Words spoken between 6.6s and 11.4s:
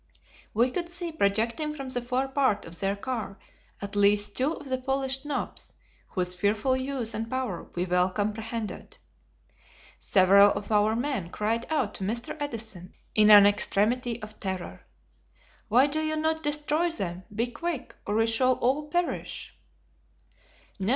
use and power we well comprehended. Several of our men